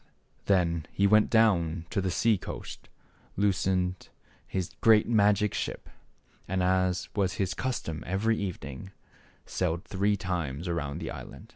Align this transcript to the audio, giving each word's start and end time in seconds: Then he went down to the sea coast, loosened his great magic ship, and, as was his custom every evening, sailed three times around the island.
Then 0.45 0.87
he 0.91 1.05
went 1.05 1.29
down 1.29 1.85
to 1.91 2.01
the 2.01 2.09
sea 2.09 2.35
coast, 2.35 2.89
loosened 3.37 4.09
his 4.47 4.71
great 4.81 5.07
magic 5.07 5.53
ship, 5.53 5.87
and, 6.47 6.63
as 6.63 7.07
was 7.15 7.33
his 7.33 7.53
custom 7.53 8.03
every 8.07 8.35
evening, 8.35 8.93
sailed 9.45 9.85
three 9.85 10.17
times 10.17 10.67
around 10.67 10.97
the 11.01 11.11
island. 11.11 11.49